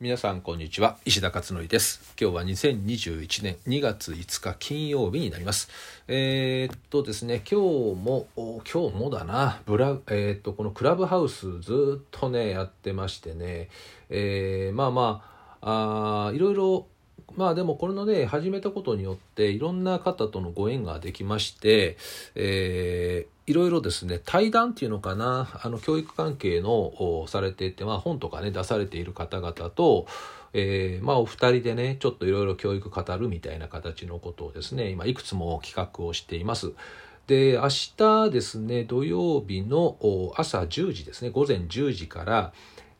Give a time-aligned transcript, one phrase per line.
[0.00, 0.98] 皆さんこんにちは。
[1.04, 2.14] 石田勝則です。
[2.20, 5.68] 今日は2021年2月5日金曜日になります。
[6.08, 9.62] えー、っとですね今日も今日もだな。
[9.66, 13.68] ブラ、えー、っとこのクラブハウスずっとねやってましてね、
[14.10, 15.22] えー、まあま
[15.60, 16.88] ああいろいろ
[17.36, 21.96] まあでもこれのね始めたことによっていろんな方とのご縁ができまして、
[22.34, 30.06] えー、いろいろですね対談っていうのかなあの教育関係のされていて、まあ、本とかね出されている方々と、
[30.52, 36.72] えー、まあお二人でねちょっといろいろ教育語るみたいな形のことをですね今いくつも企画をしています。
[37.26, 39.96] で明日ですね土曜日の
[40.36, 42.52] 朝10時ですね午前10時から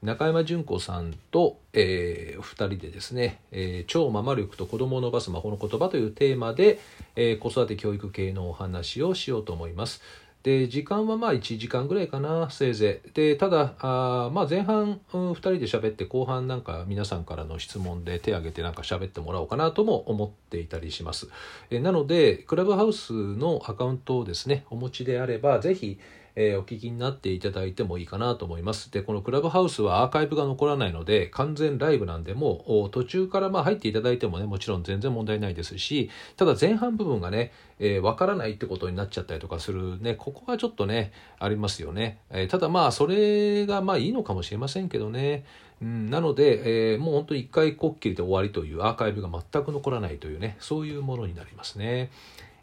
[0.05, 6.79] 中山純子さんと、えー、2人でですね、えー、超ママ力と子供を伸ばす魔法の言葉というテーマで、
[7.17, 10.03] えー、子育て教育系のお話をしようと思います。
[10.43, 21.29] で時間はまあ1時間ぐらいかなせいぜいでただあ、まあ、前半、うん、2人で喋って後半なんか皆さんからの質問で手挙げてなんか喋ってもらおうかなとも思っていたりします
[21.71, 25.99] えなのでクラブハウスのアカウントをですねお持ちであればぜひ
[26.37, 28.91] えー、お聞きになっていただいてもいいかなと思います。
[28.91, 42.19] で、このクラブハウスはアーカイブが残らないので、完全ライブなんで、もう途中からまあ入っていただいてもね、もちろん全然問題ないですし、ただ前半部分がね、えー、分からないってことになっちゃったりとかするね、ここがちょっとね、ありますよね。
[42.31, 45.45] えー、ただまあ、それがまあいいのかもしれませんけどね。
[45.81, 52.11] なので、えー、もう本当に一回こっきりで終わりというアーカイブが全く残らないというね、そういうものになりますね。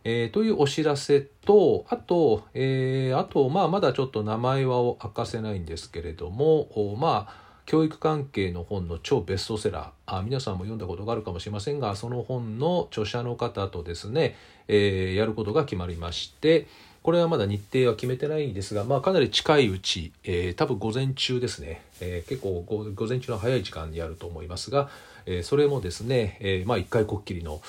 [0.03, 10.17] えー、というお知らせと、あと、えー、あと、まあ、まだちょっと名前は明かせないんですけれども、まあ、教育関係の本の超ベストセラー。
[10.17, 14.35] あ皆さんも読んだことがあるかもしれませんがその本の著者の方とですね、
[14.67, 16.67] えー、やることが決まりまして
[17.01, 24.89] これはまだ日程は決めてないんですが、まあ、かなり近いうち、えー、多分午前中ですね、えー、結構午前中の早い時間にやると思いますが、
[25.25, 27.61] えー、それもですね、えー、まあ、1回こっきりの、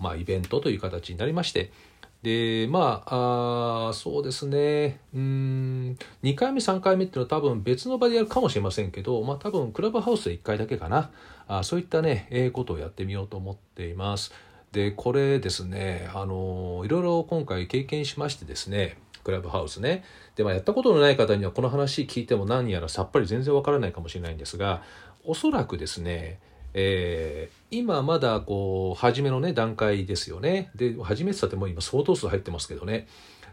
[0.00, 1.70] まあ、イベントという形になりまして
[2.22, 11.10] でまああそうですねうん2回目3回目っていうのは多分別の場でやるかもしれませんけど、まあ、多分クラブハウスで1回だけかな
[11.48, 14.32] あそういったねええことをやってみようと思っています。
[14.70, 20.02] でこれですねあのいろいろ今回経験しましてですねクラブハウスね
[20.34, 24.82] で、まあ、やったことのない方にはこの話聞いても何やらさっぱり全然わからないかもしれないんですが
[25.24, 26.40] おそらくですね
[26.74, 33.06] えー、今まだこう初めのね段階ですよねで初めてたってもう今相当数入ってますけどね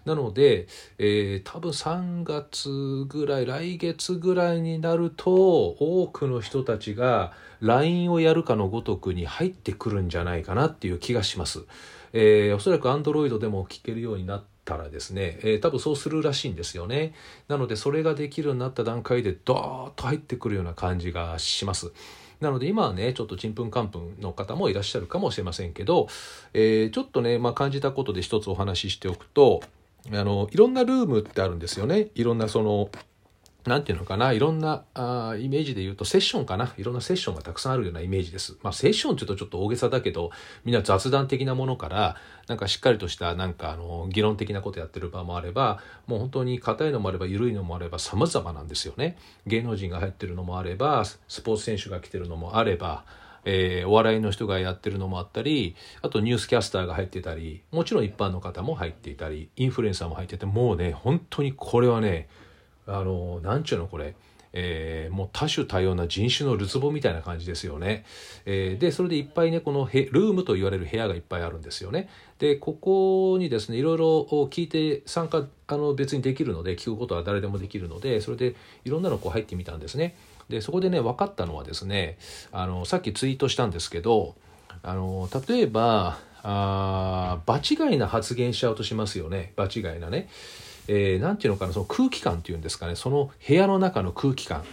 [0.06, 2.70] なので、えー、多分3月
[3.08, 11.66] ぐらい来月ぐらいになると多くの人たちが LINE をやるかのごとくに入ってくるんじゃないかなっていう気がします。
[12.14, 17.14] えー、おそらく Android でも聞けるようになったらですね、えー、多分そうするらしいんですよね。
[17.48, 21.92] なのでそれができるようになった段階でドーッと入ってくるような感じがします。
[22.40, 26.08] なので今はねちょっとちんぷんかんぷんの方もいらっしゃるかもしれませんけど、
[26.54, 29.62] えー、ちょっとね、まあ、感じたことで一つお話ししておくと
[30.12, 32.08] あのいろんなルームってあるんですよね。
[32.16, 32.90] いろんなその
[33.66, 36.74] なんていうのかな、いろんなあイメージで言うと、セッションかな。
[36.78, 38.58] いろんなセッションがたくさんあるようなイメージです。
[38.64, 40.32] まあ、セッションって言うとちょっと大げさだけど、
[40.64, 42.16] みんな雑談的なものから、
[42.48, 49.18] なんかしっかりとした、なんかあの、議論的なことやってる場もあれば、もう本当に硬いのもあれば、緩いのもあれば、様々なんですよね。
[49.46, 53.04] 芸能人が入ってるのもあれば、スポーツ選手が来てるのもあれば、
[53.46, 62.28] えー、お笑いの人がやってるのもあったりあとニュースキャスターが入ってたりもちろん一般の方も入っていたりインフルエンサーも入っててもうね本当にこれはね
[62.90, 64.16] あのなんちゅうのこれ
[64.54, 68.06] えー、もう多種多様な人種のるつぼみたいな感じですよね。
[68.46, 72.10] えー、でそれでいっぱいねこのルームと言われる部屋がいっぱいあるんですよね。
[72.40, 78.56] でここにですねいろいろ聞いて参加あの別にできるので聞くことは誰でもできるのでそれで
[78.86, 80.16] いろんなのこう入ってみたんですね。
[80.50, 82.18] でそこでね分かったのはですね
[82.52, 84.36] あのさっきツイートしたんですけど
[84.82, 90.28] あの例えばあ場違いな発言しちゃうとしますよね場違いなね。
[90.92, 94.64] えー、ていうのかなその空気感っていうんですかねその部屋の中の空気感。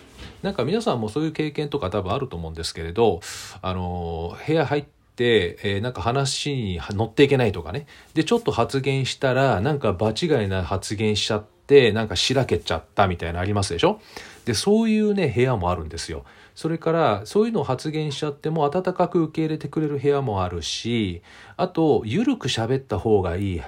[0.43, 3.21] なんか皆さんもそういう経験とか多分あると思うんですけれど
[3.61, 4.85] あの部屋入っ
[5.15, 7.87] て、えー、なんか話に乗っていけないとかね。
[8.15, 14.01] でちょっと発言したらなんか場違いな発言しちゃってなんかしらけちゃったみたいなありますでしょ。
[14.47, 16.25] でそういうね部屋もあるんですよ。
[16.55, 21.21] それからそういうのを発言しちゃっても温かく受け入れてくれる部屋もあるし
[21.59, 23.63] あと緩く喋った方がいい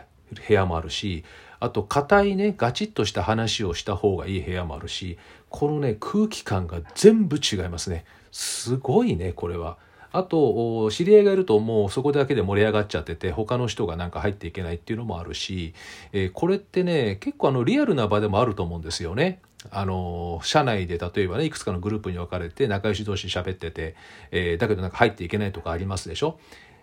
[0.48, 1.22] 部屋もあるし
[1.60, 5.18] あと硬いねガチッとした話をした方がいい部屋もあるし
[5.48, 9.78] このね空気感が全部違いますねすごいねこれは。
[10.10, 15.74] あと知り合いがいるともうそこだけで盛り上がっちゃってて他の人がなんか入っていけないっていうのもあるし、
[16.12, 19.40] えー、これってね結構あのリアルな場でもあると思うんですよね。
[19.70, 23.96] あの社内で例えばねいくつかのグループに分かれて仲良し同士喋ってて、
[24.30, 26.38] えー、だけどなんか入っていけないとかありますでしょ、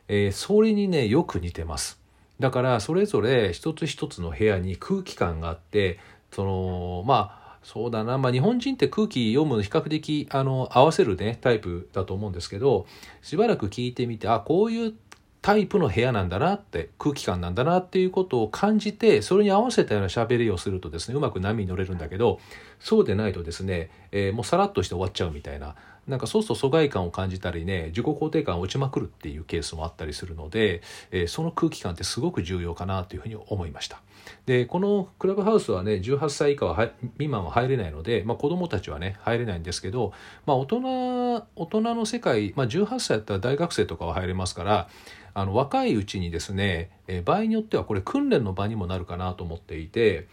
[0.09, 2.04] えー、それにねよく似てます
[2.39, 5.99] だからそれぞれ一つ一つの部屋に空気感があって
[6.31, 12.85] そのまあそうだな、まあ、日本人って空気読むの比較的あの合わせるねタイプだと思うんですけど
[13.23, 14.93] しばらく聞いてみてあこういう
[15.41, 22.39] タイプの部屋なんだなって空気感なんだなっていうことを感じてそれに合わせたような喋りをするとですねうまく波に乗れるんだけど
[22.79, 25.75] そうでないとですね、えー、もうさらっとして終わっちゃうみたいな。
[26.07, 30.81] なんかそうすると疎外感を感じたりね自己肯定感落ちまくるっていうケースもあったりするので、
[31.11, 34.01] えー、その空気感ってすごく重要かなというふうに思いました。
[34.45, 40.13] でこのクラブハウスはね18歳以下は未満は入れないので、まあ、子どもたちはね入れないんですけど、
[40.45, 44.89] まあ、大人大人の世界、まあ、18歳だったら大学生とかは入れますから
[45.35, 50.29] あの若いうちにですね、え場合によってはこれ訓練の場にもなるかなと思っていて、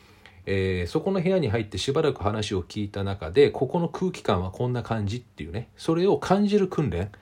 [0.47, 7.13] えー、そこの部屋に入ってしばらく話を聞いた中でここの空気感はこんな感じっていうねそれを感じる訓練、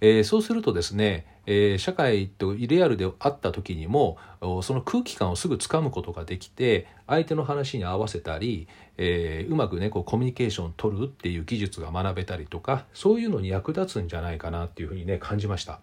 [0.00, 4.18] えー、そうするとですね、えー、社会とリアルで会った時にも
[4.62, 15.80] その空気感をすぐつかむことができて相手の話に合わせたり、えうまくねこうコミュニケーションを取るっていう技術が学べたりとかそういうのに役立つんじゃないかなっていうふうにね感じました。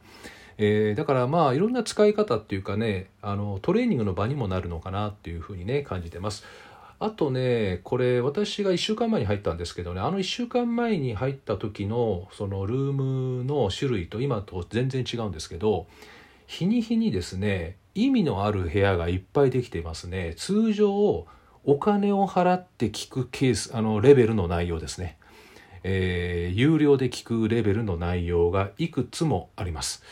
[0.58, 6.44] えー、だからまあいろんな使い方っていうかねあのトレーニングの場にもなるのかなっていうふうにね感じてます。
[7.00, 15.86] あとねこれ私が1週間前に入ったんですけどねあの1週間前に入った時のそのルームの種類と今と全然違うんですけど
[16.48, 20.36] 日に日にですね意味のある部屋がいっぱいできていますね。
[20.38, 21.26] 通常
[21.64, 25.18] お金を払って聞くケースあのレベルの内容ですね、
[25.84, 30.04] えー、有料で聞くレベルの内容がいくつもあります。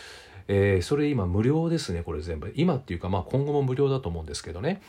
[0.48, 2.52] えー、それ今無料ですねこれ全部。
[2.56, 4.82] 今っていうかまあ今後も無料だと思うんですけどね、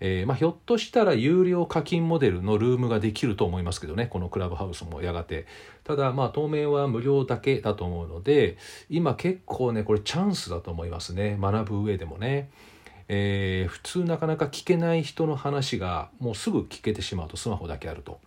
[0.00, 5.46] えー、まあ、ひょっとしたら有料課金モデルのルームができると思いますけどねこのクラブハウスもやがて
[5.84, 8.56] ただまあ当面は無料だけだと思うので
[8.90, 12.50] 今結構ねこれチャンスだと思いますね学ぶ上でもね。
[13.06, 18.18] えー、普通なかなか聞けない人の話がもうすぐ聞けてしまうとスマホだけあると。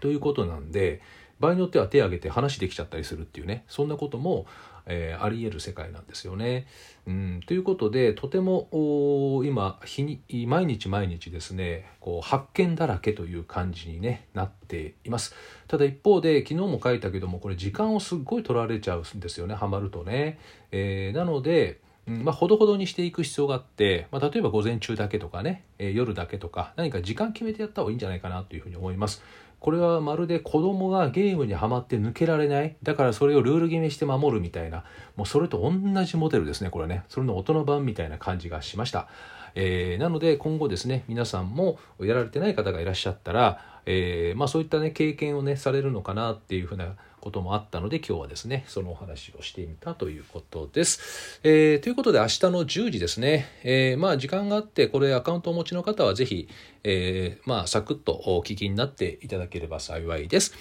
[0.00, 1.00] ということなんで
[1.40, 4.46] 場合によっては手を挙げて話できちゃったりするっていうねそんなことも
[4.88, 6.66] えー、あり得る世界なんですよね。
[7.06, 15.34] うん、ということでとても今日に毎日毎日ですねこう発見だらけという感じに、ね、なっています。
[15.68, 20.38] ただ一方で昨日も書いたけどもこれ時間をすっごい取られちゃうんですよねハマるとね。
[20.72, 29.22] えー、なのでまあ、ほどほどにしていく必要があって、まあ、例えば午前中だけとかね、えー、夜だけとか何か時間決めてやった方がいいんじゃないかなというふうに思います。
[29.60, 32.76] これはまるで子供がゲームにはまって抜けられない。
[32.82, 34.84] だからそれをルール決めして守るみたいな。
[35.16, 37.04] もうそれと同じモデルですねこれね。
[37.08, 39.08] それの大人版みたいな感じがしました、
[39.54, 51.40] えー、なので今後ですね皆さんもやられてない方がいらっしゃったら、えー、まあ、そういったね経験をねされるのかなっていうふうなこともあったので今日はですねそのお話をしてみたということです。
[51.42, 56.48] えー、ということで明日の10時ですね、えー、まあ時間があってこれアカウントをお持ちの方は是非、
[56.84, 60.54] えー、まあサクッとお聞きになっていただければ幸いです。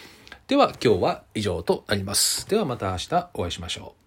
[0.48, 2.50] では今日は以上となります。
[2.50, 4.06] ではまた明日お会いしましょう。